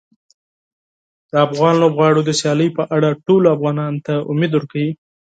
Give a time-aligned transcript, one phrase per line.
[1.31, 4.91] د افغان لوبغاړو د سیالیو په اړه ټولو افغانانو ته امید ورکوي.